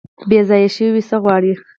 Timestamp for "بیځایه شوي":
0.29-1.01